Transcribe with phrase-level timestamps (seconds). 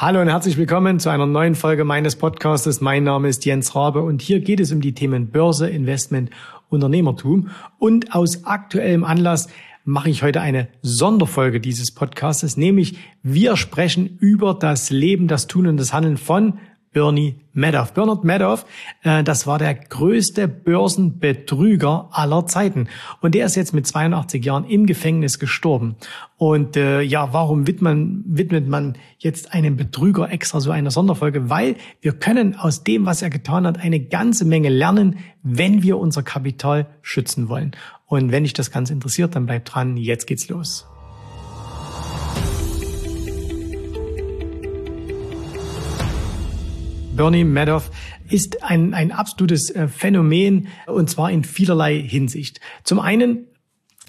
[0.00, 2.80] Hallo und herzlich willkommen zu einer neuen Folge meines Podcastes.
[2.80, 6.30] Mein Name ist Jens Rabe und hier geht es um die Themen Börse, Investment,
[6.68, 7.48] Unternehmertum.
[7.80, 9.48] Und aus aktuellem Anlass
[9.84, 15.66] mache ich heute eine Sonderfolge dieses Podcastes, nämlich wir sprechen über das Leben, das Tun
[15.66, 16.60] und das Handeln von
[16.92, 17.92] Bernie Madoff.
[17.92, 18.64] Bernard Madoff,
[19.02, 22.88] äh, das war der größte Börsenbetrüger aller Zeiten.
[23.20, 25.96] Und der ist jetzt mit 82 Jahren im Gefängnis gestorben.
[26.36, 31.50] Und äh, ja, warum widmet man, widmet man jetzt einem Betrüger extra so eine Sonderfolge?
[31.50, 35.98] Weil wir können aus dem, was er getan hat, eine ganze Menge lernen, wenn wir
[35.98, 37.72] unser Kapital schützen wollen.
[38.06, 39.96] Und wenn dich das Ganze interessiert, dann bleib dran.
[39.96, 40.86] Jetzt geht's los.
[47.18, 47.90] Bernie Madoff
[48.30, 52.60] ist ein, ein absolutes äh, Phänomen und zwar in vielerlei Hinsicht.
[52.84, 53.48] Zum einen,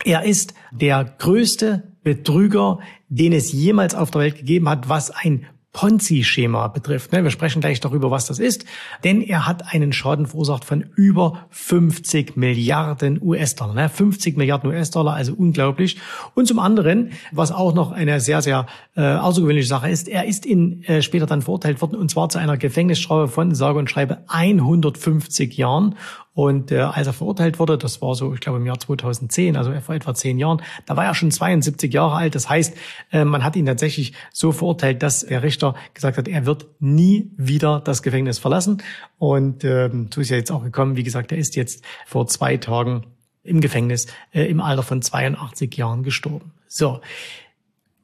[0.05, 2.77] er ist der größte Betrüger,
[3.07, 5.47] den es jemals auf der Welt gegeben hat, was ein
[5.79, 7.13] Ponzi-Schema betrifft.
[7.13, 7.23] Ne?
[7.23, 8.65] Wir sprechen gleich darüber, was das ist,
[9.05, 13.87] denn er hat einen Schaden verursacht von über 50 Milliarden US-Dollar.
[13.87, 14.39] 50 ne?
[14.39, 15.97] Milliarden US-Dollar, also unglaublich.
[16.35, 18.65] Und zum anderen, was auch noch eine sehr, sehr
[18.97, 22.39] äh, außergewöhnliche Sache ist, er ist in, äh, später dann verurteilt worden, und zwar zu
[22.39, 25.95] einer Gefängnisstrafe von, sage und schreibe, 150 Jahren.
[26.39, 29.77] Und äh, als er verurteilt wurde, das war so, ich glaube im Jahr 2010, also
[29.81, 32.33] vor etwa zehn Jahren, da war er schon 72 Jahre alt.
[32.33, 32.77] Das heißt,
[33.11, 37.29] äh, man hat ihn tatsächlich so verurteilt, dass der Richter gesagt hat, er wird nie
[37.35, 38.81] wieder das Gefängnis verlassen.
[39.17, 40.95] Und äh, so ist ja jetzt auch gekommen.
[40.95, 43.07] Wie gesagt, er ist jetzt vor zwei Tagen
[43.43, 46.53] im Gefängnis äh, im Alter von 82 Jahren gestorben.
[46.69, 47.01] So.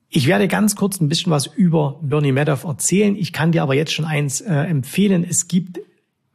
[0.09, 3.15] Ich werde ganz kurz ein bisschen was über Bernie Madoff erzählen.
[3.15, 5.23] Ich kann dir aber jetzt schon eins äh, empfehlen.
[5.23, 5.79] Es gibt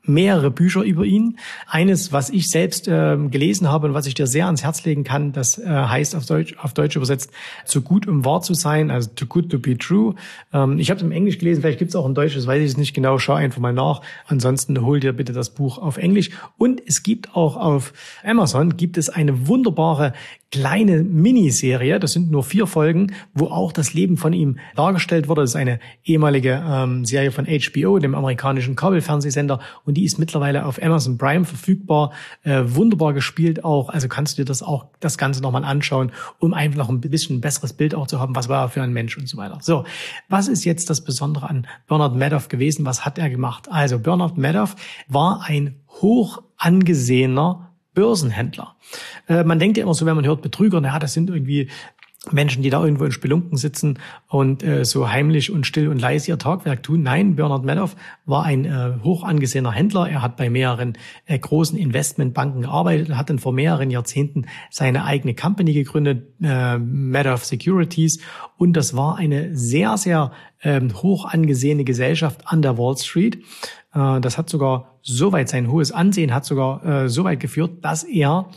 [0.02, 1.38] mehrere Bücher über ihn.
[1.66, 5.04] Eines, was ich selbst äh, gelesen habe und was ich dir sehr ans Herz legen
[5.04, 7.30] kann, das äh, heißt auf Deutsch, auf Deutsch übersetzt,
[7.64, 10.14] zu gut um wahr zu sein, also too good to be true.
[10.52, 12.76] Ähm, ich habe es im Englisch gelesen, vielleicht gibt es auch Deutsch, das weiß ich
[12.76, 14.00] nicht genau, schau einfach mal nach.
[14.26, 16.30] Ansonsten hol dir bitte das Buch auf Englisch.
[16.56, 17.92] Und es gibt auch auf
[18.24, 20.12] Amazon, gibt es eine wunderbare
[20.50, 25.42] kleine Miniserie, das sind nur vier Folgen, wo auch das Leben von ihm dargestellt wurde.
[25.42, 30.66] Das ist eine ehemalige ähm, Serie von HBO, dem amerikanischen Kabelfernsehsender, und die ist mittlerweile
[30.66, 32.12] auf Amazon Prime verfügbar.
[32.42, 36.52] Äh, wunderbar gespielt auch, also kannst du dir das auch das Ganze nochmal anschauen, um
[36.52, 38.92] einfach noch ein bisschen ein besseres Bild auch zu haben, was war er für ein
[38.92, 39.58] Mensch und so weiter.
[39.60, 39.84] So,
[40.28, 42.84] was ist jetzt das Besondere an Bernard Madoff gewesen?
[42.84, 43.68] Was hat er gemacht?
[43.70, 44.74] Also Bernard Madoff
[45.06, 48.76] war ein hoch angesehener Börsenhändler.
[49.28, 51.68] Äh, man denkt ja immer so, wenn man hört Betrüger, naja, das sind irgendwie
[52.30, 56.30] Menschen, die da irgendwo in Spelunken sitzen und äh, so heimlich und still und leise
[56.30, 57.02] ihr Tagwerk tun.
[57.02, 57.96] Nein, Bernard Madoff
[58.26, 60.06] war ein äh, hoch angesehener Händler.
[60.06, 65.72] Er hat bei mehreren großen Investmentbanken gearbeitet, hat dann vor mehreren Jahrzehnten seine eigene Company
[65.72, 68.20] gegründet, äh, Madoff Securities.
[68.58, 73.42] Und das war eine sehr, sehr ähm, hoch angesehene Gesellschaft an der Wall Street.
[73.94, 77.84] Äh, das hat sogar so weit sein hohes Ansehen hat sogar äh, so weit geführt,
[77.84, 78.50] dass er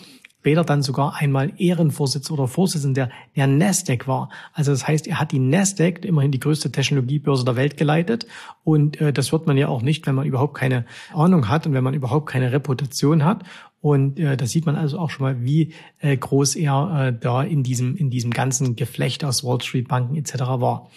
[0.44, 4.28] später dann sogar einmal Ehrenvorsitzender oder Vorsitzender der Nasdaq war.
[4.52, 8.28] Also das heißt, er hat die Nasdaq, immerhin die größte Technologiebörse der Welt, geleitet.
[8.66, 11.74] Und äh, das wird man ja auch nicht, wenn man überhaupt keine Ahnung hat und
[11.74, 13.44] wenn man überhaupt keine Reputation hat.
[13.84, 17.44] Und äh, da sieht man also auch schon mal, wie äh, groß er äh, da
[17.44, 20.36] in diesem, in diesem ganzen Geflecht aus Wall Street Banken etc.
[20.40, 20.90] war.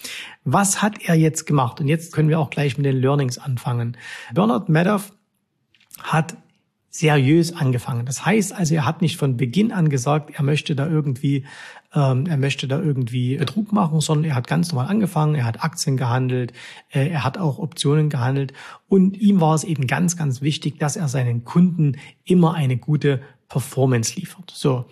[0.45, 1.81] Was hat er jetzt gemacht?
[1.81, 3.97] Und jetzt können wir auch gleich mit den Learnings anfangen.
[4.33, 5.13] Bernard Madoff
[6.01, 6.37] hat
[6.89, 8.07] seriös angefangen.
[8.07, 11.45] Das heißt also, er hat nicht von Beginn an gesagt, er möchte da irgendwie,
[11.97, 15.35] ähm, er möchte da irgendwie Betrug machen, sondern er hat ganz normal angefangen.
[15.35, 16.53] Er hat Aktien gehandelt,
[16.91, 18.53] äh, er hat auch Optionen gehandelt
[18.87, 23.23] und ihm war es eben ganz, ganz wichtig, dass er seinen Kunden immer eine gute
[23.49, 24.53] Performance liefert.
[24.55, 24.85] So.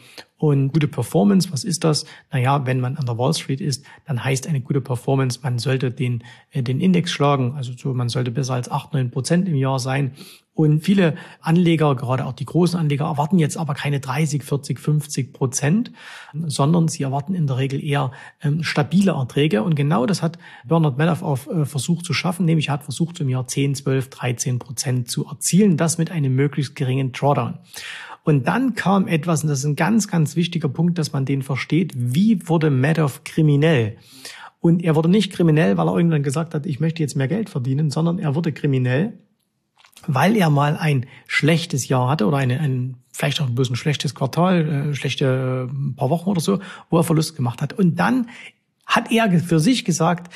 [0.44, 2.04] Und gute Performance, was ist das?
[2.30, 5.90] Naja, wenn man an der Wall Street ist, dann heißt eine gute Performance, man sollte
[5.90, 7.54] den, äh, den Index schlagen.
[7.56, 10.12] Also so, man sollte besser als 8, 9 Prozent im Jahr sein.
[10.52, 15.32] Und viele Anleger, gerade auch die großen Anleger, erwarten jetzt aber keine 30, 40, 50
[15.32, 15.92] Prozent,
[16.34, 18.12] sondern sie erwarten in der Regel eher
[18.42, 19.62] ähm, stabile Erträge.
[19.62, 23.18] Und genau das hat Bernard Madoff auf äh, versucht zu schaffen, nämlich er hat versucht,
[23.20, 27.60] im Jahr 10, 12, 13 Prozent zu erzielen, das mit einem möglichst geringen Drawdown.
[28.24, 31.42] Und dann kam etwas, und das ist ein ganz, ganz wichtiger Punkt, dass man den
[31.42, 33.98] versteht, wie wurde Madoff kriminell?
[34.60, 37.50] Und er wurde nicht kriminell, weil er irgendwann gesagt hat, ich möchte jetzt mehr Geld
[37.50, 39.12] verdienen, sondern er wurde kriminell,
[40.06, 44.90] weil er mal ein schlechtes Jahr hatte oder eine, ein vielleicht auch ein schlechtes Quartal,
[44.90, 47.74] äh, schlechte äh, paar Wochen oder so, wo er Verlust gemacht hat.
[47.74, 48.30] Und dann
[48.86, 50.32] hat er für sich gesagt,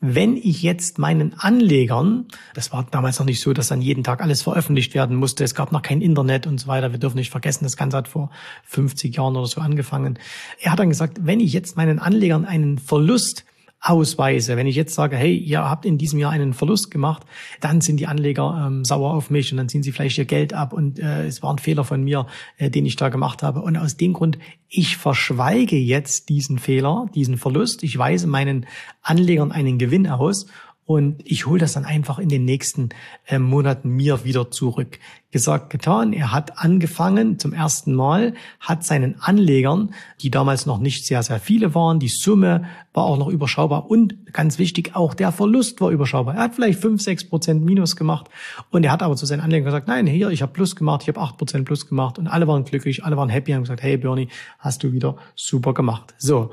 [0.00, 4.22] wenn ich jetzt meinen Anlegern, das war damals noch nicht so, dass dann jeden Tag
[4.22, 7.30] alles veröffentlicht werden musste, es gab noch kein Internet und so weiter, wir dürfen nicht
[7.30, 8.30] vergessen, das Ganze hat vor
[8.64, 10.18] 50 Jahren oder so angefangen.
[10.60, 13.44] Er hat dann gesagt, wenn ich jetzt meinen Anlegern einen Verlust
[13.80, 17.24] ausweise, wenn ich jetzt sage, hey, ihr habt in diesem Jahr einen Verlust gemacht,
[17.60, 20.52] dann sind die Anleger ähm, sauer auf mich und dann ziehen sie vielleicht ihr Geld
[20.52, 22.26] ab und äh, es war ein Fehler von mir,
[22.58, 23.62] äh, den ich da gemacht habe.
[23.62, 24.38] Und aus dem Grund,
[24.68, 28.66] ich verschweige jetzt diesen Fehler, diesen Verlust, ich weise meinen
[29.02, 30.46] Anlegern einen Gewinn aus
[30.90, 32.88] und ich hole das dann einfach in den nächsten
[33.28, 34.98] äh, Monaten mir wieder zurück.
[35.30, 36.12] Gesagt, getan.
[36.12, 41.38] Er hat angefangen zum ersten Mal, hat seinen Anlegern, die damals noch nicht sehr, sehr
[41.38, 45.90] viele waren, die Summe war auch noch überschaubar und ganz wichtig, auch der Verlust war
[45.90, 46.34] überschaubar.
[46.34, 48.28] Er hat vielleicht fünf, sechs Prozent Minus gemacht
[48.70, 51.08] und er hat aber zu seinen Anlegern gesagt, nein, hier, ich habe Plus gemacht, ich
[51.08, 53.84] habe acht Prozent Plus gemacht und alle waren glücklich, alle waren happy und haben gesagt,
[53.84, 54.26] hey Bernie,
[54.58, 56.14] hast du wieder super gemacht.
[56.18, 56.50] So.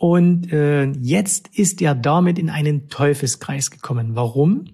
[0.00, 4.12] Und äh, jetzt ist er damit in einen Teufelskreis gekommen.
[4.14, 4.64] Warum?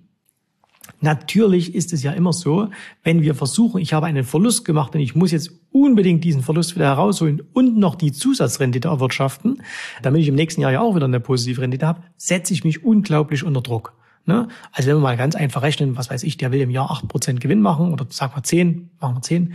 [1.01, 2.69] Natürlich ist es ja immer so,
[3.03, 6.77] wenn wir versuchen, ich habe einen Verlust gemacht und ich muss jetzt unbedingt diesen Verlust
[6.77, 9.63] wieder herausholen und noch die Zusatzrendite erwirtschaften,
[10.01, 12.85] damit ich im nächsten Jahr ja auch wieder eine positive Rendite habe, setze ich mich
[12.85, 13.95] unglaublich unter Druck.
[14.27, 14.47] Ne?
[14.71, 17.09] Also wenn wir mal ganz einfach rechnen, was weiß ich, der will im Jahr acht
[17.09, 19.55] Prozent Gewinn machen oder sag mal zehn, machen wir zehn,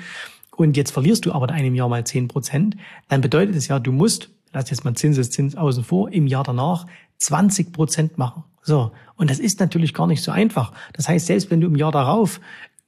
[0.58, 2.76] und jetzt verlierst du aber in einem Jahr mal zehn Prozent,
[3.08, 6.86] dann bedeutet es ja, du musst lass jetzt mal Zinseszins außen vor, im Jahr danach
[7.20, 8.44] 20 Prozent machen.
[8.64, 8.92] So.
[9.16, 10.72] Und das ist natürlich gar nicht so einfach.
[10.94, 12.40] Das heißt, selbst wenn du im Jahr darauf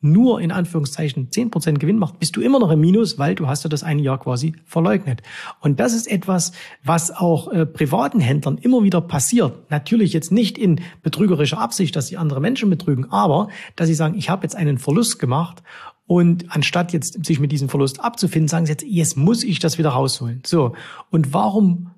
[0.03, 3.47] nur in Anführungszeichen 10 Prozent Gewinn machst, bist du immer noch im Minus, weil du
[3.47, 5.23] hast ja das eine Jahr quasi verleugnet.
[5.61, 6.51] Und das ist etwas,
[6.83, 9.71] was auch äh, privaten Händlern immer wieder passiert.
[9.71, 14.15] Natürlich jetzt nicht in betrügerischer Absicht, dass sie andere Menschen betrügen, aber dass sie sagen,
[14.17, 15.63] ich habe jetzt einen Verlust gemacht
[16.13, 19.79] und anstatt jetzt sich mit diesem Verlust abzufinden, sagen sie jetzt, jetzt muss ich das
[19.79, 20.43] wieder rausholen.
[20.45, 20.73] So.
[21.09, 21.89] Und warum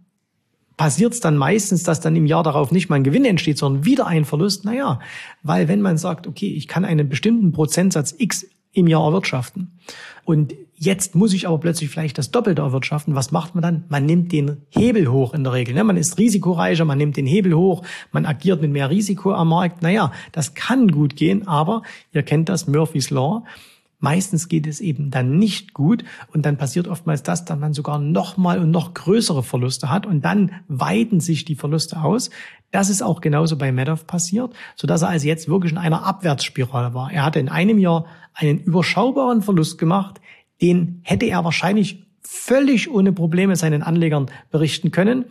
[0.77, 3.83] passiert es dann meistens, dass dann im Jahr darauf nicht mal ein Gewinn entsteht, sondern
[3.83, 4.63] wieder ein Verlust?
[4.63, 5.01] Naja,
[5.43, 9.77] weil wenn man sagt, okay, ich kann einen bestimmten Prozentsatz X im Jahr erwirtschaften
[10.23, 13.83] und jetzt muss ich aber plötzlich vielleicht das Doppelte erwirtschaften, was macht man dann?
[13.89, 15.75] Man nimmt den Hebel hoch in der Regel.
[15.75, 15.83] Ne?
[15.83, 17.83] Man ist risikoreicher, man nimmt den Hebel hoch,
[18.13, 19.81] man agiert mit mehr Risiko am Markt.
[19.81, 21.81] Naja, das kann gut gehen, aber
[22.13, 23.43] ihr kennt das, Murphy's Law
[23.99, 26.03] Meistens geht es eben dann nicht gut
[26.33, 30.05] und dann passiert oftmals das, dass man sogar noch mal und noch größere Verluste hat
[30.05, 32.29] und dann weiten sich die Verluste aus.
[32.71, 36.05] Das ist auch genauso bei Madoff passiert, so dass er also jetzt wirklich in einer
[36.05, 37.11] Abwärtsspirale war.
[37.11, 40.19] Er hatte in einem Jahr einen überschaubaren Verlust gemacht,
[40.61, 45.25] den hätte er wahrscheinlich völlig ohne Probleme seinen Anlegern berichten können.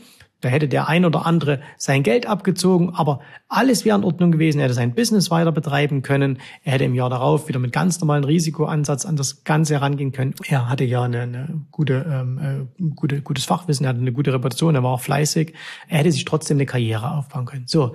[0.45, 4.59] Da hätte der ein oder andere sein Geld abgezogen, aber alles wäre in Ordnung gewesen.
[4.59, 6.39] Er hätte sein Business weiter betreiben können.
[6.65, 10.35] Er hätte im Jahr darauf wieder mit ganz normalen Risikoansatz an das Ganze herangehen können.
[10.47, 14.35] Er hatte ja eine, eine gute, ähm, äh, gute, gutes Fachwissen, er hatte eine gute
[14.35, 15.55] Reputation, er war auch fleißig.
[15.89, 17.65] Er hätte sich trotzdem eine Karriere aufbauen können.
[17.67, 17.95] So.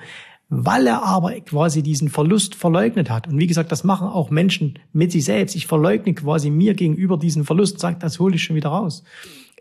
[0.50, 3.28] Weil er aber quasi diesen Verlust verleugnet hat.
[3.28, 5.56] Und wie gesagt, das machen auch Menschen mit sich selbst.
[5.56, 9.04] Ich verleugne quasi mir gegenüber diesen Verlust, sagt, das hole ich schon wieder raus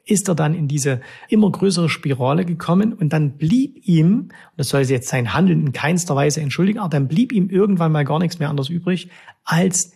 [0.09, 4.83] ist er dann in diese immer größere Spirale gekommen und dann blieb ihm, das soll
[4.83, 8.39] jetzt sein Handeln in keinster Weise entschuldigen, aber dann blieb ihm irgendwann mal gar nichts
[8.39, 9.11] mehr anderes übrig,
[9.45, 9.93] als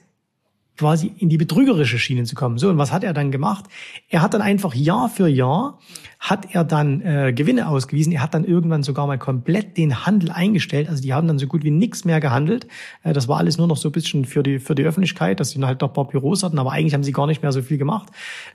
[0.82, 2.58] quasi in die betrügerische Schiene zu kommen.
[2.58, 3.66] So, und was hat er dann gemacht?
[4.08, 5.78] Er hat dann einfach Jahr für Jahr
[6.18, 8.12] hat er dann äh, Gewinne ausgewiesen.
[8.12, 10.88] Er hat dann irgendwann sogar mal komplett den Handel eingestellt.
[10.88, 12.66] Also die haben dann so gut wie nichts mehr gehandelt.
[13.04, 15.50] Äh, das war alles nur noch so ein bisschen für die für die Öffentlichkeit, dass
[15.50, 17.62] sie halt noch ein paar Büros hatten, aber eigentlich haben sie gar nicht mehr so
[17.62, 18.08] viel gemacht.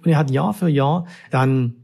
[0.03, 1.75] Und er hat Jahr für Jahr dann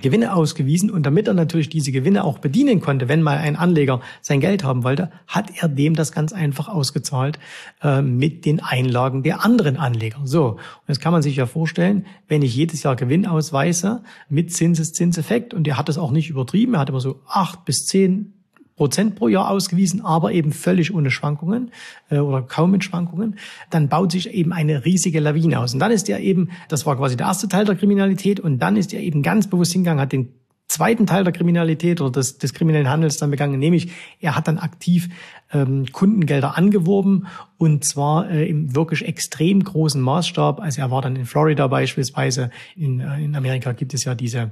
[0.00, 4.00] Gewinne ausgewiesen und damit er natürlich diese Gewinne auch bedienen konnte, wenn mal ein Anleger
[4.20, 7.38] sein Geld haben wollte, hat er dem das ganz einfach ausgezahlt
[7.82, 10.20] äh, mit den Einlagen der anderen Anleger.
[10.24, 14.52] So, und jetzt kann man sich ja vorstellen, wenn ich jedes Jahr Gewinn ausweise mit
[14.52, 18.35] Zinseszinseffekt und er hat das auch nicht übertrieben, er hat immer so acht bis zehn
[18.76, 21.70] Prozent pro Jahr ausgewiesen, aber eben völlig ohne Schwankungen
[22.10, 23.36] äh, oder kaum mit Schwankungen,
[23.70, 25.74] dann baut sich eben eine riesige Lawine aus.
[25.74, 28.76] Und dann ist er eben, das war quasi der erste Teil der Kriminalität, und dann
[28.76, 30.28] ist er eben ganz bewusst hingegangen, hat den
[30.68, 34.58] zweiten Teil der Kriminalität oder des, des kriminellen Handels dann begangen, nämlich er hat dann
[34.58, 35.08] aktiv
[35.52, 40.60] ähm, Kundengelder angeworben und zwar äh, im wirklich extrem großen Maßstab.
[40.60, 44.50] Also er war dann in Florida beispielsweise, in, äh, in Amerika gibt es ja diese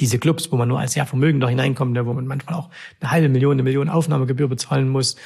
[0.00, 2.68] diese Clubs, wo man nur als sehr Vermögender hineinkommt, ne, wo man manchmal auch
[3.00, 5.16] eine halbe Million, eine Million Aufnahmegebühr bezahlen muss,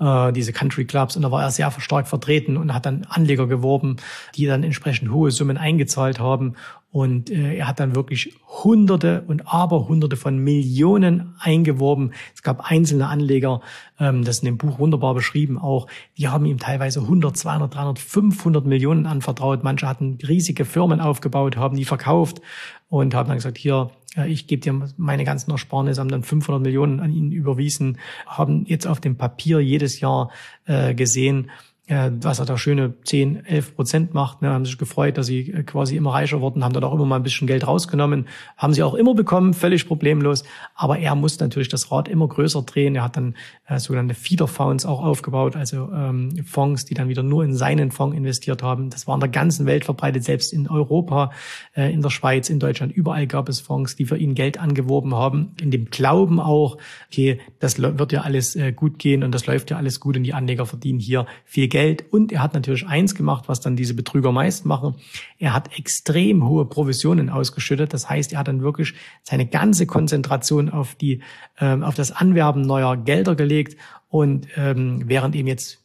[0.00, 1.16] äh, diese Country Clubs.
[1.16, 3.96] Und da war er sehr stark vertreten und hat dann Anleger geworben,
[4.36, 6.54] die dann entsprechend hohe Summen eingezahlt haben.
[6.92, 12.12] Und äh, er hat dann wirklich Hunderte und Aberhunderte von Millionen eingeworben.
[12.34, 13.60] Es gab einzelne Anleger,
[14.00, 15.86] ähm, das in dem Buch wunderbar beschrieben auch,
[16.18, 19.62] die haben ihm teilweise 100, 200, 300, 500 Millionen anvertraut.
[19.62, 22.40] Manche hatten riesige Firmen aufgebaut, haben die verkauft
[22.88, 23.90] und haben dann gesagt, hier,
[24.26, 28.88] ich gebe dir meine ganzen Ersparnisse, haben dann 500 Millionen an ihn überwiesen, haben jetzt
[28.88, 30.32] auf dem Papier jedes Jahr
[30.64, 31.50] äh, gesehen,
[31.90, 35.50] äh, was er da schöne 10, 11 Prozent macht, ne, haben sich gefreut, dass sie
[35.50, 38.72] äh, quasi immer reicher wurden, haben dort auch immer mal ein bisschen Geld rausgenommen, haben
[38.72, 40.44] sie auch immer bekommen, völlig problemlos.
[40.76, 42.94] Aber er muss natürlich das Rad immer größer drehen.
[42.94, 43.34] Er hat dann
[43.66, 48.16] äh, sogenannte Feeder-Fonds auch aufgebaut, also ähm, Fonds, die dann wieder nur in seinen Fonds
[48.16, 48.90] investiert haben.
[48.90, 51.32] Das war in der ganzen Welt verbreitet, selbst in Europa,
[51.74, 52.92] äh, in der Schweiz, in Deutschland.
[52.92, 56.78] Überall gab es Fonds, die für ihn Geld angeworben haben, in dem Glauben auch,
[57.08, 60.22] okay, das wird ja alles äh, gut gehen und das läuft ja alles gut und
[60.22, 61.79] die Anleger verdienen hier viel Geld.
[61.80, 62.12] Geld.
[62.12, 64.96] Und er hat natürlich eins gemacht, was dann diese Betrüger meist machen.
[65.38, 67.94] Er hat extrem hohe Provisionen ausgeschüttet.
[67.94, 71.22] Das heißt, er hat dann wirklich seine ganze Konzentration auf die,
[71.58, 73.78] ähm, auf das Anwerben neuer Gelder gelegt.
[74.10, 75.78] Und ähm, während ihm jetzt,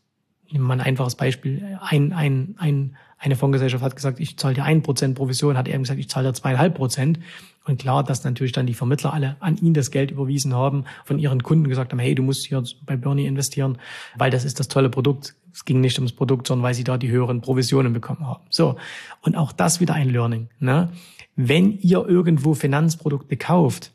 [0.52, 4.66] nehmen wir ein einfaches Beispiel, ein, ein, ein, eine Fondsgesellschaft hat gesagt, ich zahle dir
[4.66, 7.20] ein Prozent Provision, hat er gesagt, ich zahle dir zweieinhalb Prozent.
[7.64, 11.20] Und klar, dass natürlich dann die Vermittler alle an ihn das Geld überwiesen haben, von
[11.20, 13.78] ihren Kunden gesagt haben, hey, du musst hier bei Bernie investieren,
[14.18, 15.36] weil das ist das tolle Produkt.
[15.56, 18.44] Es ging nicht ums Produkt, sondern weil sie da die höheren Provisionen bekommen haben.
[18.50, 18.76] So.
[19.22, 20.50] Und auch das wieder ein Learning.
[20.60, 20.90] Ne?
[21.38, 23.94] Wenn ihr irgendwo Finanzprodukte kauft,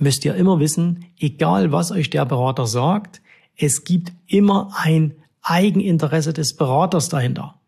[0.00, 3.22] müsst ihr immer wissen, egal was euch der Berater sagt,
[3.56, 7.60] es gibt immer ein Eigeninteresse des Beraters dahinter.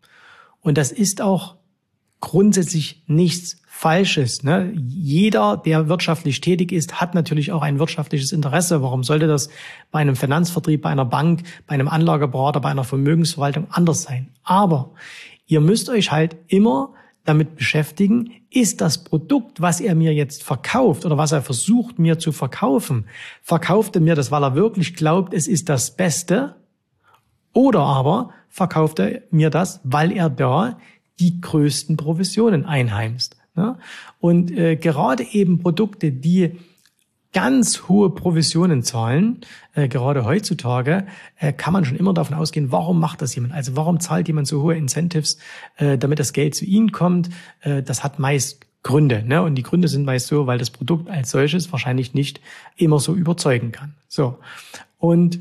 [0.59, 1.55] Und das ist auch
[2.19, 4.43] grundsätzlich nichts Falsches.
[4.43, 4.73] Ne?
[4.75, 8.81] Jeder, der wirtschaftlich tätig ist, hat natürlich auch ein wirtschaftliches Interesse.
[8.81, 9.49] Warum sollte das
[9.89, 14.31] bei einem Finanzvertrieb, bei einer Bank, bei einem Anlageberater, bei einer Vermögensverwaltung anders sein?
[14.43, 14.89] Aber
[15.47, 16.93] ihr müsst euch halt immer
[17.23, 22.19] damit beschäftigen, ist das Produkt, was er mir jetzt verkauft oder was er versucht mir
[22.19, 23.05] zu verkaufen,
[23.41, 26.57] verkauft er mir das, weil er wirklich glaubt, es ist das Beste?
[27.53, 30.77] Oder aber verkauft er mir das, weil er da
[31.21, 33.38] die größten Provisionen einheimst.
[33.59, 33.77] Ne?
[34.19, 36.55] Und äh, gerade eben Produkte, die
[37.33, 39.41] ganz hohe Provisionen zahlen,
[39.73, 41.05] äh, gerade heutzutage,
[41.37, 43.53] äh, kann man schon immer davon ausgehen, warum macht das jemand?
[43.53, 45.37] Also warum zahlt jemand so hohe Incentives,
[45.75, 47.29] äh, damit das Geld zu ihnen kommt?
[47.61, 49.23] Äh, das hat meist Gründe.
[49.23, 49.43] Ne?
[49.43, 52.39] Und die Gründe sind meist so, weil das Produkt als solches wahrscheinlich nicht
[52.77, 53.95] immer so überzeugen kann.
[54.07, 54.39] So.
[54.97, 55.39] Und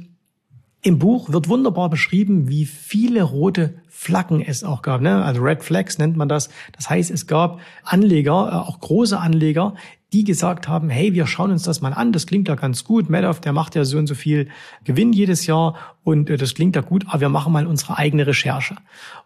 [0.82, 5.00] im Buch wird wunderbar beschrieben, wie viele rote Flaggen es auch gab.
[5.00, 5.24] Ne?
[5.24, 6.50] Also Red Flags nennt man das.
[6.70, 9.74] Das heißt, es gab Anleger, äh, auch große Anleger,
[10.12, 13.10] die gesagt haben, hey, wir schauen uns das mal an, das klingt ja ganz gut.
[13.10, 14.50] Madoff, der macht ja so und so viel
[14.84, 15.74] Gewinn jedes Jahr
[16.04, 18.76] und äh, das klingt ja gut, aber wir machen mal unsere eigene Recherche.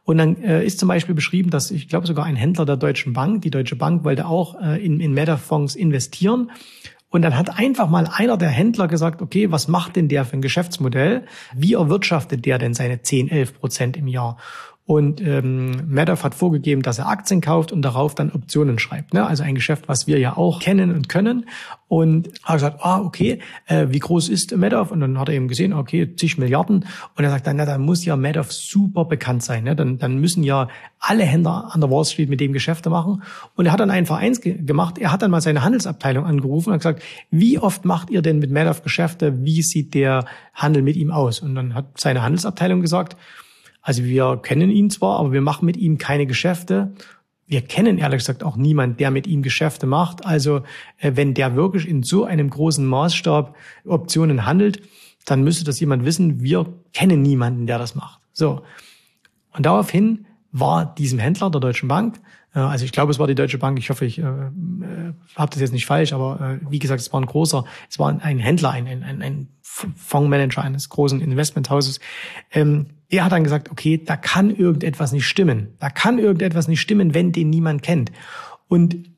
[0.04, 3.12] Und dann äh, ist zum Beispiel beschrieben, dass ich glaube sogar ein Händler der Deutschen
[3.12, 6.50] Bank, die Deutsche Bank wollte auch in, in Madoff-Fonds investieren
[7.12, 10.38] und dann hat einfach mal einer der Händler gesagt, okay, was macht denn der für
[10.38, 11.26] ein Geschäftsmodell?
[11.54, 14.38] Wie erwirtschaftet der denn seine 10, 11 Prozent im Jahr?
[14.84, 19.14] Und ähm, Madoff hat vorgegeben, dass er Aktien kauft und darauf dann Optionen schreibt.
[19.14, 19.24] Ne?
[19.24, 21.46] Also ein Geschäft, was wir ja auch kennen und können.
[21.86, 24.90] Und hat gesagt, ah, okay, äh, wie groß ist Madoff?
[24.90, 26.86] Und dann hat er eben gesehen, okay, zig Milliarden.
[27.16, 29.62] Und er sagt dann, na, dann muss ja Madoff super bekannt sein.
[29.62, 29.76] Ne?
[29.76, 30.66] Dann, dann müssen ja
[30.98, 33.22] alle Händler an der Wall Street mit dem Geschäfte machen.
[33.54, 34.98] Und er hat dann eins ge gemacht.
[34.98, 38.50] Er hat dann mal seine Handelsabteilung angerufen und gesagt, wie oft macht ihr denn mit
[38.50, 39.44] Madoff Geschäfte?
[39.44, 40.24] Wie sieht der
[40.54, 41.38] Handel mit ihm aus?
[41.38, 43.16] Und dann hat seine Handelsabteilung gesagt,
[43.82, 46.94] also wir kennen ihn zwar, aber wir machen mit ihm keine Geschäfte.
[47.46, 50.24] Wir kennen ehrlich gesagt auch niemand, der mit ihm Geschäfte macht.
[50.24, 50.62] Also
[50.98, 54.80] äh, wenn der wirklich in so einem großen Maßstab Optionen handelt,
[55.26, 56.40] dann müsste das jemand wissen.
[56.40, 58.20] Wir kennen niemanden, der das macht.
[58.32, 58.62] So.
[59.52, 62.20] Und daraufhin war diesem Händler der Deutschen Bank,
[62.54, 65.50] äh, also ich glaube, es war die Deutsche Bank, ich hoffe, ich äh, äh, habe
[65.50, 68.38] das jetzt nicht falsch, aber äh, wie gesagt, es war ein großer, es war ein
[68.38, 72.00] Händler, ein, ein, ein Fondsmanager eines großen Investmenthauses,
[72.50, 75.74] ähm, er hat dann gesagt, okay, da kann irgendetwas nicht stimmen.
[75.78, 78.10] Da kann irgendetwas nicht stimmen, wenn den niemand kennt.
[78.68, 79.10] Und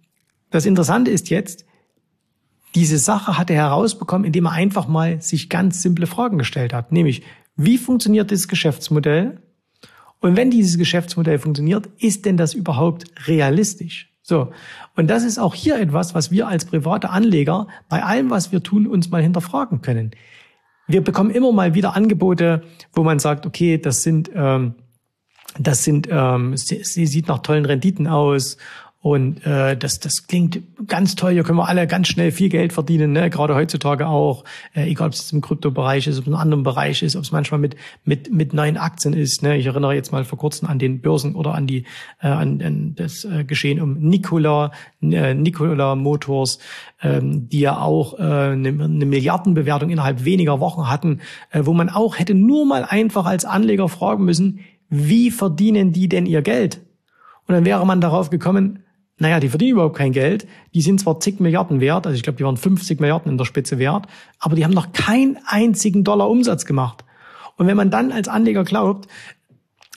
[0.51, 1.65] das Interessante ist jetzt,
[2.75, 6.91] diese Sache hat er herausbekommen, indem er einfach mal sich ganz simple Fragen gestellt hat.
[6.91, 7.23] Nämlich,
[7.55, 9.41] wie funktioniert dieses Geschäftsmodell?
[10.21, 14.11] Und wenn dieses Geschäftsmodell funktioniert, ist denn das überhaupt realistisch?
[14.23, 14.51] So.
[14.97, 18.61] Und das ist auch hier etwas, was wir als private Anleger bei allem, was wir
[18.61, 20.11] tun, uns mal hinterfragen können
[20.87, 22.63] wir bekommen immer mal wieder Angebote,
[22.93, 24.75] wo man sagt, okay, das sind, ähm,
[25.59, 28.57] das sind, ähm, sie, sie sieht nach tollen Renditen aus
[29.05, 31.33] und äh, das, das klingt ganz toll.
[31.33, 33.29] Hier können wir alle ganz schnell viel Geld verdienen, ne?
[33.29, 34.45] gerade heutzutage auch.
[34.75, 37.31] Äh, egal, ob es im Kryptobereich ist, ob es im anderen Bereich ist, ob es
[37.31, 39.43] manchmal mit mit mit neuen Aktien ist.
[39.43, 39.59] Ne?
[39.59, 41.85] Ich erinnere jetzt mal vor kurzem an den Börsen oder an die
[42.23, 46.59] äh, an, an das äh, Geschehen um Nikola äh, Nikola Motors,
[47.03, 51.21] ähm, die ja auch äh, eine, eine Milliardenbewertung innerhalb weniger Wochen hatten,
[51.51, 56.09] äh, wo man auch hätte nur mal einfach als Anleger fragen müssen, wie verdienen die
[56.09, 56.81] denn ihr Geld?
[57.47, 58.84] Und dann wäre man darauf gekommen,
[59.19, 60.47] naja, die verdienen überhaupt kein Geld.
[60.75, 63.45] Die sind zwar zig Milliarden wert, also ich glaube, die waren 50 Milliarden in der
[63.45, 64.07] Spitze wert,
[64.41, 67.05] aber die haben noch keinen einzigen Dollar Umsatz gemacht.
[67.57, 69.07] Und wenn man dann als Anleger glaubt,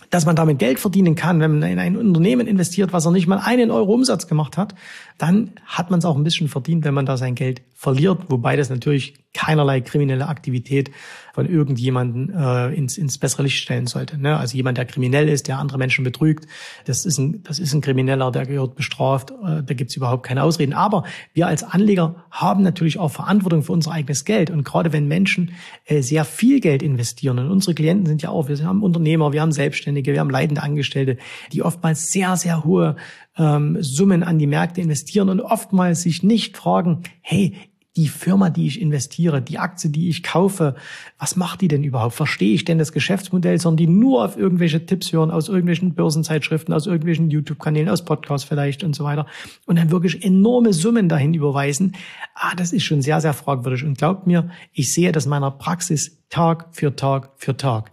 [0.10, 3.28] dass man damit Geld verdienen kann, wenn man in ein Unternehmen investiert, was er nicht
[3.28, 4.74] mal einen Euro Umsatz gemacht hat,
[5.18, 8.56] dann hat man es auch ein bisschen verdient, wenn man da sein Geld verliert, wobei
[8.56, 10.92] das natürlich keinerlei kriminelle Aktivität
[11.38, 14.20] von irgendjemanden äh, ins, ins bessere Licht stellen sollte.
[14.20, 14.36] Ne?
[14.36, 16.48] Also jemand, der kriminell ist, der andere Menschen betrügt,
[16.86, 20.42] das ist ein, das ist ein Krimineller, der gehört bestraft, äh, da gibt's überhaupt keine
[20.42, 20.74] Ausreden.
[20.74, 21.04] Aber
[21.36, 24.50] wir als Anleger haben natürlich auch Verantwortung für unser eigenes Geld.
[24.50, 25.52] Und gerade wenn Menschen
[25.86, 29.44] äh, sehr viel Geld investieren, und unsere Klienten sind ja auch, wir haben Unternehmer, wir
[29.44, 31.18] haben Selbstständige, wir haben leidende Angestellte,
[31.54, 32.96] die oftmals sehr, sehr hohe
[33.38, 37.54] ähm, Summen an die Märkte investieren und oftmals sich nicht fragen, hey,
[37.98, 40.76] die Firma, die ich investiere, die Aktie, die ich kaufe,
[41.18, 42.14] was macht die denn überhaupt?
[42.14, 46.74] Verstehe ich denn das Geschäftsmodell, sondern die nur auf irgendwelche Tipps hören, aus irgendwelchen Börsenzeitschriften,
[46.74, 49.26] aus irgendwelchen YouTube-Kanälen, aus Podcasts vielleicht und so weiter
[49.66, 51.96] und dann wirklich enorme Summen dahin überweisen.
[52.36, 53.84] Ah, das ist schon sehr, sehr fragwürdig.
[53.84, 57.92] Und glaubt mir, ich sehe das in meiner Praxis Tag für Tag für Tag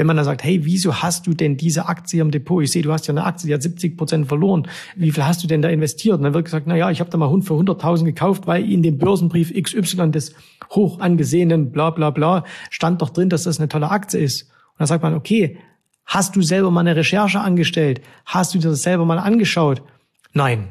[0.00, 2.62] wenn man dann sagt, hey, wieso hast du denn diese Aktie im Depot?
[2.62, 4.66] Ich sehe, du hast ja eine Aktie, die hat 70 Prozent verloren.
[4.96, 6.16] Wie viel hast du denn da investiert?
[6.16, 8.82] Und dann wird gesagt, na ja, ich habe da mal für 100.000 gekauft, weil in
[8.82, 10.34] dem Börsenbrief XY des
[10.70, 14.44] hoch angesehenen bla bla bla stand doch drin, dass das eine tolle Aktie ist.
[14.44, 15.58] Und dann sagt man, okay,
[16.06, 18.00] hast du selber mal eine Recherche angestellt?
[18.24, 19.82] Hast du dir das selber mal angeschaut?
[20.32, 20.68] Nein.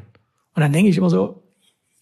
[0.56, 1.44] Und dann denke ich immer so,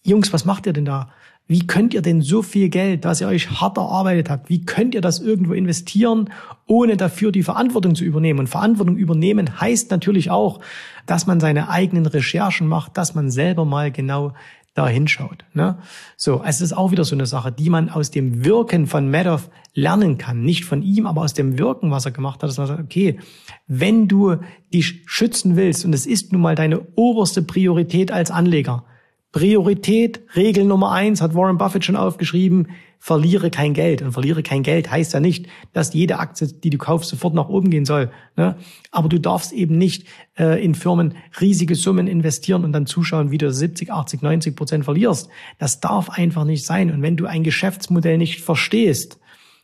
[0.01, 1.11] Jungs, was macht ihr denn da?
[1.51, 4.93] Wie könnt ihr denn so viel Geld, das ihr euch hart erarbeitet habt, wie könnt
[4.93, 6.29] ihr das irgendwo investieren,
[6.67, 8.41] ohne dafür die Verantwortung zu übernehmen?
[8.41, 10.59] Und Verantwortung übernehmen heißt natürlich auch,
[11.07, 14.33] dass man seine eigenen Recherchen macht, dass man selber mal genau
[14.75, 15.43] da hinschaut.
[15.55, 15.79] Ne?
[16.17, 19.49] So, es ist auch wieder so eine Sache, die man aus dem Wirken von Madoff
[19.73, 20.43] lernen kann.
[20.43, 23.17] Nicht von ihm, aber aus dem Wirken, was er gemacht hat, dass man sagt, okay,
[23.65, 24.35] wenn du
[24.71, 28.83] dich schützen willst, und es ist nun mal deine oberste Priorität als Anleger,
[29.31, 34.01] Priorität, Regel Nummer eins, hat Warren Buffett schon aufgeschrieben, verliere kein Geld.
[34.01, 37.47] Und verliere kein Geld heißt ja nicht, dass jede Aktie, die du kaufst, sofort nach
[37.47, 38.11] oben gehen soll.
[38.35, 38.55] Ne?
[38.91, 40.07] Aber du darfst eben nicht
[40.37, 44.83] äh, in Firmen riesige Summen investieren und dann zuschauen, wie du 70, 80, 90 Prozent
[44.83, 45.29] verlierst.
[45.59, 46.91] Das darf einfach nicht sein.
[46.91, 49.19] Und wenn du ein Geschäftsmodell nicht verstehst,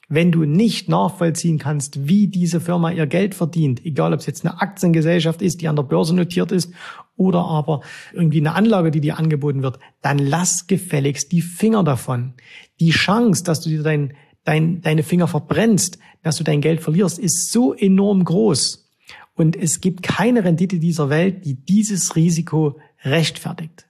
[0.07, 4.45] wenn du nicht nachvollziehen kannst, wie diese Firma ihr Geld verdient, egal ob es jetzt
[4.45, 6.71] eine Aktiengesellschaft ist, die an der Börse notiert ist
[7.17, 7.81] oder aber
[8.13, 12.33] irgendwie eine Anlage, die dir angeboten wird, dann lass gefälligst die Finger davon.
[12.79, 14.13] Die Chance, dass du dir dein,
[14.43, 18.89] dein, deine Finger verbrennst, dass du dein Geld verlierst, ist so enorm groß.
[19.35, 23.85] Und es gibt keine Rendite dieser Welt, die dieses Risiko rechtfertigt.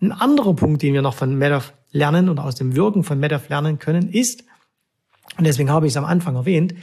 [0.00, 3.48] Ein anderer Punkt, den wir noch von Madoff lernen oder aus dem Wirken von Madoff
[3.48, 4.44] lernen können, ist,
[5.38, 6.74] und deswegen habe ich es am Anfang erwähnt,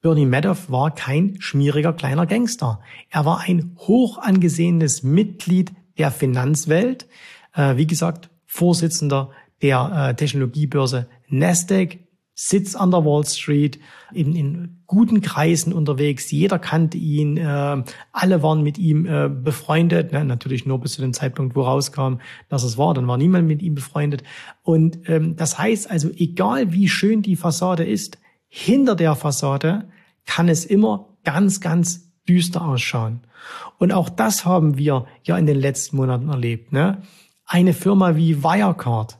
[0.00, 2.80] Bernie Madoff war kein schmieriger kleiner Gangster.
[3.08, 7.06] Er war ein hoch angesehenes Mitglied der Finanzwelt.
[7.54, 9.30] Äh, wie gesagt, Vorsitzender
[9.62, 12.00] der äh, Technologiebörse Nasdaq,
[12.34, 13.78] Sitz an der Wall Street,
[14.12, 16.30] in, in guten Kreisen unterwegs.
[16.32, 20.12] Jeder kannte ihn, äh, alle waren mit ihm äh, befreundet.
[20.12, 20.24] Ne?
[20.24, 22.16] Natürlich nur bis zu dem Zeitpunkt, wo rauskam,
[22.48, 22.92] dass es war.
[22.92, 24.24] Dann war niemand mit ihm befreundet.
[24.62, 28.18] Und ähm, das heißt also, egal wie schön die Fassade ist,
[28.48, 29.88] hinter der Fassade
[30.26, 33.20] kann es immer ganz, ganz düster ausschauen.
[33.78, 36.72] Und auch das haben wir ja in den letzten Monaten erlebt.
[36.72, 37.02] Ne?
[37.46, 39.18] Eine Firma wie Wirecard,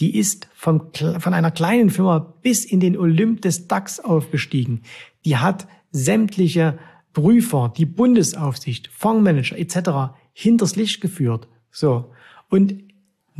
[0.00, 4.82] die ist vom, von einer kleinen Firma bis in den Olymp des DAX aufgestiegen.
[5.24, 6.78] Die hat sämtliche
[7.12, 10.14] Prüfer, die Bundesaufsicht, Fondsmanager etc.
[10.32, 11.48] hinters Licht geführt.
[11.70, 12.12] So.
[12.48, 12.74] Und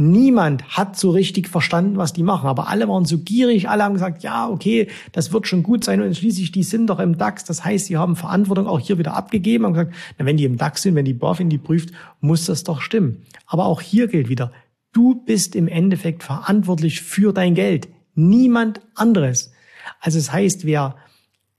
[0.02, 2.48] Niemand hat so richtig verstanden, was die machen.
[2.48, 6.00] Aber alle waren so gierig, alle haben gesagt, ja, okay, das wird schon gut sein.
[6.00, 7.44] Und schließlich, die sind doch im DAX.
[7.44, 10.56] Das heißt, sie haben Verantwortung auch hier wieder abgegeben und gesagt, na, wenn die im
[10.56, 11.90] DAX sind, wenn die BaFin die prüft,
[12.22, 13.26] muss das doch stimmen.
[13.46, 14.52] Aber auch hier gilt wieder,
[14.92, 17.88] du bist im Endeffekt verantwortlich für dein Geld.
[18.14, 19.52] Niemand anderes.
[20.00, 20.96] Also es heißt, wer,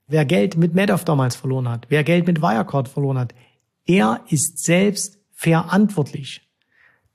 [0.06, 3.34] wer Geld mit Madoff damals verloren hat, wer Geld mit Wirecard verloren hat,
[3.86, 6.48] er ist selbst verantwortlich.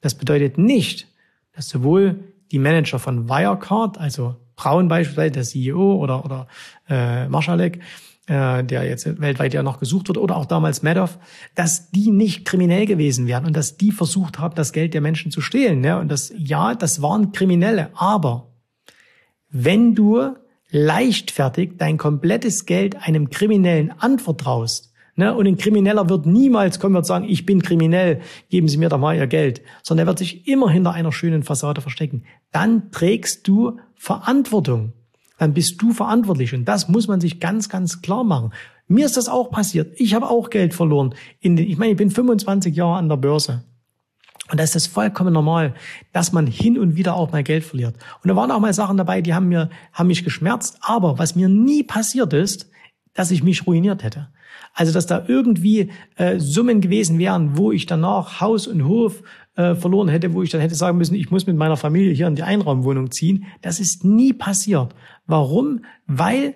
[0.01, 1.07] Das bedeutet nicht,
[1.53, 6.47] dass sowohl die Manager von Wirecard, also Braun beispielsweise, der CEO oder, oder
[6.89, 7.81] äh, Marschalek,
[8.27, 11.17] äh, der jetzt weltweit ja noch gesucht wird, oder auch damals Madoff,
[11.55, 15.31] dass die nicht kriminell gewesen wären und dass die versucht haben, das Geld der Menschen
[15.31, 15.81] zu stehlen.
[15.81, 15.97] Ne?
[15.97, 18.51] Und das, ja, das waren Kriminelle, aber
[19.49, 20.35] wenn du
[20.69, 25.33] leichtfertig dein komplettes Geld einem Kriminellen anvertraust, Ne?
[25.35, 28.99] Und ein Krimineller wird niemals kommen und sagen, ich bin kriminell, geben Sie mir doch
[28.99, 29.63] mal Ihr Geld.
[29.81, 32.23] Sondern er wird sich immer hinter einer schönen Fassade verstecken.
[32.51, 34.93] Dann trägst du Verantwortung.
[35.37, 36.53] Dann bist du verantwortlich.
[36.53, 38.51] Und das muss man sich ganz, ganz klar machen.
[38.87, 39.99] Mir ist das auch passiert.
[39.99, 41.13] Ich habe auch Geld verloren.
[41.43, 43.63] Den, ich meine, ich bin 25 Jahre an der Börse.
[44.49, 45.73] Und da ist es vollkommen normal,
[46.13, 47.95] dass man hin und wieder auch mal Geld verliert.
[48.23, 50.77] Und da waren auch mal Sachen dabei, die haben mir, haben mich geschmerzt.
[50.81, 52.69] Aber was mir nie passiert ist,
[53.17, 54.27] dass ich mich ruiniert hätte.
[54.75, 59.23] Also dass da irgendwie äh, Summen gewesen wären, wo ich danach Haus und Hof
[59.55, 62.27] äh, verloren hätte, wo ich dann hätte sagen müssen, ich muss mit meiner Familie hier
[62.27, 63.45] in die Einraumwohnung ziehen.
[63.63, 64.93] Das ist nie passiert.
[65.25, 65.81] Warum?
[66.05, 66.53] Weil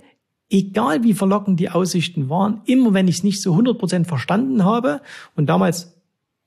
[0.52, 5.02] egal wie verlockend die Aussichten waren, immer wenn ich es nicht so 100% verstanden habe
[5.36, 6.00] und damals,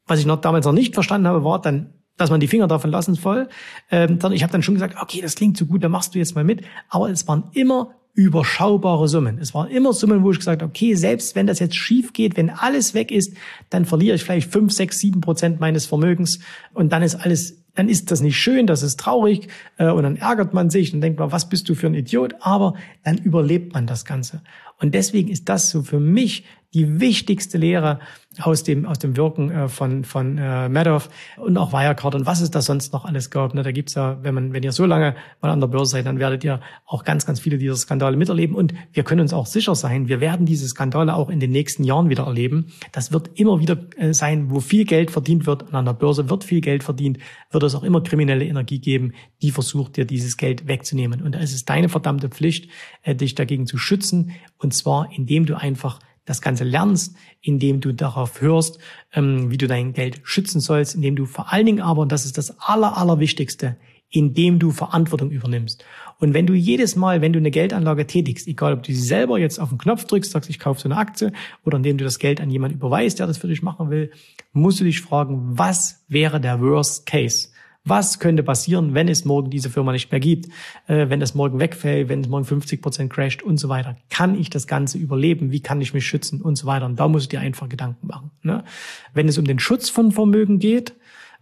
[0.06, 2.90] was ich noch damals noch nicht verstanden habe, war dann dass man die Finger davon
[2.90, 3.48] lassen soll.
[3.90, 6.18] Ähm, dann, ich habe dann schon gesagt, okay, das klingt so gut, da machst du
[6.18, 6.62] jetzt mal mit.
[6.88, 9.38] Aber es waren immer überschaubare Summen.
[9.38, 12.36] Es waren immer Summen, wo ich gesagt habe, okay, selbst wenn das jetzt schief geht,
[12.36, 13.36] wenn alles weg ist,
[13.70, 16.38] dann verliere ich vielleicht fünf, sechs, sieben Prozent meines Vermögens
[16.72, 19.48] und dann ist alles, dann ist das nicht schön, das ist traurig
[19.78, 22.36] äh, und dann ärgert man sich und denkt man, was bist du für ein Idiot?
[22.38, 24.42] Aber dann überlebt man das Ganze.
[24.78, 26.44] Und deswegen ist das so für mich
[26.74, 28.00] die wichtigste Lehre
[28.40, 32.40] aus dem, aus dem Wirken äh, von, von äh, Madoff und auch Wirecard und was
[32.40, 33.54] es da sonst noch alles gab.
[33.54, 33.62] Ne?
[33.62, 36.18] Da gibt's ja, wenn man, wenn ihr so lange mal an der Börse seid, dann
[36.18, 38.56] werdet ihr auch ganz, ganz viele dieser Skandale miterleben.
[38.56, 41.84] Und wir können uns auch sicher sein, wir werden diese Skandale auch in den nächsten
[41.84, 42.72] Jahren wieder erleben.
[42.92, 45.62] Das wird immer wieder äh, sein, wo viel Geld verdient wird.
[45.62, 47.18] Und an der Börse wird viel Geld verdient,
[47.50, 51.22] wird es auch immer kriminelle Energie geben, die versucht, dir dieses Geld wegzunehmen.
[51.22, 52.68] Und da ist es deine verdammte Pflicht,
[53.02, 54.32] äh, dich dagegen zu schützen.
[54.58, 58.78] Und zwar, indem du einfach das Ganze lernst, indem du darauf hörst,
[59.12, 62.24] ähm, wie du dein Geld schützen sollst, indem du vor allen Dingen aber, und das
[62.24, 63.76] ist das Aller, Allerwichtigste,
[64.10, 65.84] indem du Verantwortung übernimmst.
[66.20, 69.38] Und wenn du jedes Mal, wenn du eine Geldanlage tätigst, egal ob du sie selber
[69.38, 71.32] jetzt auf den Knopf drückst, sagst, ich kaufe so eine Aktie,
[71.64, 74.12] oder indem du das Geld an jemanden überweist, der das für dich machen will,
[74.52, 77.48] musst du dich fragen, was wäre der Worst Case?
[77.86, 80.46] Was könnte passieren, wenn es morgen diese Firma nicht mehr gibt,
[80.86, 83.96] äh, wenn es morgen wegfällt, wenn es morgen 50 Prozent crasht und so weiter?
[84.08, 85.52] Kann ich das Ganze überleben?
[85.52, 86.86] Wie kann ich mich schützen und so weiter?
[86.86, 88.30] Und da musst du dir einfach Gedanken machen.
[88.42, 88.64] Ne?
[89.12, 90.94] Wenn es um den Schutz von Vermögen geht,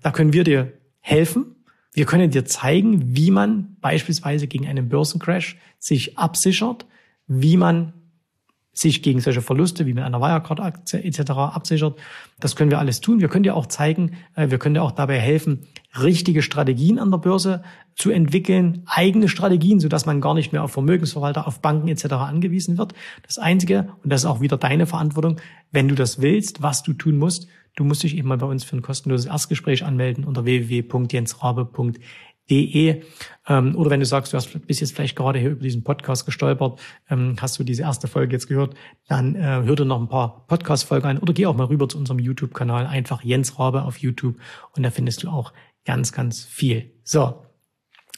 [0.02, 1.54] da können wir dir helfen.
[1.92, 6.86] Wir können dir zeigen, wie man beispielsweise gegen einen Börsencrash sich absichert,
[7.28, 7.92] wie man
[8.72, 11.30] sich gegen solche Verluste wie mit einer Wirecard-Aktie etc.
[11.30, 11.98] absichert.
[12.40, 13.20] Das können wir alles tun.
[13.20, 15.66] Wir können dir auch zeigen, äh, wir können dir auch dabei helfen,
[16.00, 17.62] richtige Strategien an der Börse
[17.94, 22.12] zu entwickeln, eigene Strategien, sodass man gar nicht mehr auf Vermögensverwalter, auf Banken etc.
[22.14, 22.94] angewiesen wird.
[23.26, 25.38] Das Einzige, und das ist auch wieder deine Verantwortung,
[25.70, 28.64] wenn du das willst, was du tun musst, du musst dich eben mal bei uns
[28.64, 32.00] für ein kostenloses Erstgespräch anmelden unter www.jensrabe.de
[32.50, 33.02] De.
[33.46, 36.26] Ähm, oder wenn du sagst, du hast bis jetzt vielleicht gerade hier über diesen Podcast
[36.26, 38.74] gestolpert, ähm, hast du diese erste Folge jetzt gehört,
[39.08, 41.98] dann äh, hör dir noch ein paar Podcast-Folgen an oder geh auch mal rüber zu
[41.98, 44.36] unserem YouTube-Kanal, einfach Jens Rabe auf YouTube
[44.76, 45.52] und da findest du auch
[45.84, 46.92] ganz, ganz viel.
[47.04, 47.46] So,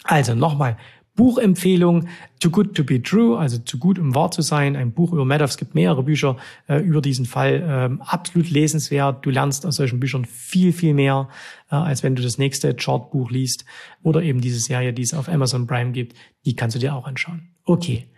[0.05, 0.77] also nochmal,
[1.17, 2.09] Buchempfehlung
[2.41, 4.77] Too Good to Be True, also zu gut, um wahr zu sein.
[4.77, 5.51] Ein Buch über Madoff.
[5.51, 6.37] Es gibt mehrere Bücher
[6.69, 7.65] äh, über diesen Fall.
[7.67, 9.25] Ähm, absolut lesenswert.
[9.25, 11.29] Du lernst aus solchen Büchern viel, viel mehr,
[11.71, 13.65] äh, als wenn du das nächste Chartbuch liest.
[14.03, 16.17] Oder eben diese Serie, die es auf Amazon Prime gibt.
[16.45, 17.51] Die kannst du dir auch anschauen.
[17.65, 18.09] Okay.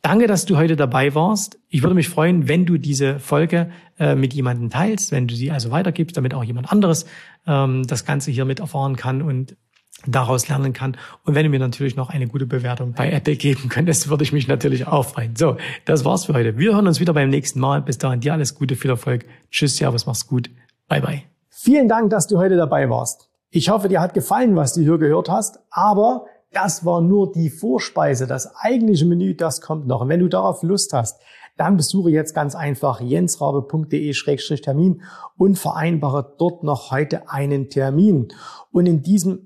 [0.00, 1.58] Danke, dass du heute dabei warst.
[1.68, 5.50] Ich würde mich freuen, wenn du diese Folge äh, mit jemandem teilst, wenn du sie
[5.50, 7.06] also weitergibst, damit auch jemand anderes
[7.44, 9.56] ähm, das Ganze hier mit erfahren kann und
[10.06, 10.96] daraus lernen kann.
[11.24, 14.32] Und wenn du mir natürlich noch eine gute Bewertung bei Apple geben könntest, würde ich
[14.32, 15.36] mich natürlich auch freuen.
[15.36, 16.58] So, das war's für heute.
[16.58, 17.82] Wir hören uns wieder beim nächsten Mal.
[17.82, 19.24] Bis dahin dir alles Gute, viel Erfolg.
[19.50, 20.50] Tschüss, Servus, mach's gut.
[20.88, 21.22] Bye, bye.
[21.48, 23.28] Vielen Dank, dass du heute dabei warst.
[23.50, 27.50] Ich hoffe, dir hat gefallen, was du hier gehört hast, aber das war nur die
[27.50, 28.26] Vorspeise.
[28.26, 30.02] Das eigentliche Menü, das kommt noch.
[30.02, 31.20] Und wenn du darauf Lust hast,
[31.56, 35.02] dann besuche jetzt ganz einfach jensrabe.de-termin
[35.38, 38.28] und vereinbare dort noch heute einen Termin.
[38.72, 39.45] Und in diesem